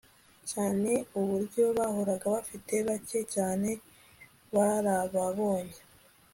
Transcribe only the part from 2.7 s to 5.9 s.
bake cyane barababonye